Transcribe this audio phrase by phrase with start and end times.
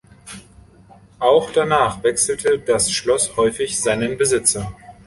[1.19, 4.75] Auch danach wechselte das Schloss häufig seinen Besitzer.